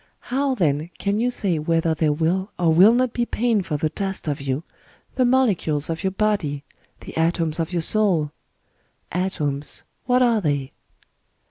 How, 0.33 0.55
then, 0.55 0.89
can 0.97 1.19
you 1.19 1.29
say 1.29 1.59
whether 1.59 1.93
there 1.93 2.11
will 2.11 2.51
or 2.57 2.73
will 2.73 2.95
not 2.95 3.13
be 3.13 3.23
pain 3.23 3.61
for 3.61 3.77
the 3.77 3.89
dust 3.89 4.27
of 4.27 4.41
you,— 4.41 4.63
the 5.15 5.25
molecules 5.25 5.91
of 5.91 6.03
your 6.03 6.09
body, 6.09 6.63
the 7.01 7.15
atoms 7.15 7.59
of 7.59 7.71
your 7.71 7.83
soul?... 7.83 8.31
Atoms— 9.11 9.83
what 10.07 10.23
are 10.23 10.41
they 10.41 10.71